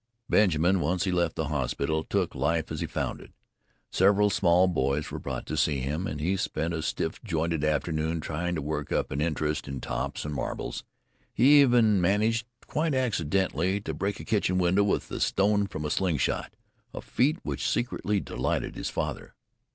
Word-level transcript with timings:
Benjamin, 0.27 0.79
once 0.79 1.03
he 1.03 1.11
left 1.11 1.35
the 1.35 1.49
hospital, 1.49 2.03
took 2.03 2.33
life 2.33 2.71
as 2.71 2.79
he 2.81 2.87
found 2.87 3.21
it. 3.21 3.31
Several 3.91 4.31
small 4.31 4.67
boys 4.67 5.11
were 5.11 5.19
brought 5.19 5.45
to 5.45 5.55
see 5.55 5.77
him, 5.77 6.07
and 6.07 6.19
he 6.19 6.35
spent 6.37 6.73
a 6.73 6.81
stiff 6.81 7.23
jointed 7.23 7.63
afternoon 7.63 8.19
trying 8.19 8.55
to 8.55 8.63
work 8.63 8.91
up 8.91 9.11
an 9.11 9.21
interest 9.21 9.67
in 9.67 9.79
tops 9.79 10.25
and 10.25 10.33
marbles 10.33 10.83
he 11.31 11.61
even 11.61 12.01
managed, 12.01 12.47
quite 12.65 12.95
accidentally, 12.95 13.79
to 13.79 13.93
break 13.93 14.19
a 14.19 14.25
kitchen 14.25 14.57
window 14.57 14.83
with 14.83 15.11
a 15.11 15.19
stone 15.19 15.67
from 15.67 15.85
a 15.85 15.91
sling 15.91 16.17
shot, 16.17 16.51
a 16.95 17.01
feat 17.01 17.37
which 17.43 17.69
secretly 17.69 18.19
delighted 18.19 18.75
his 18.75 18.89
father. 18.89 19.35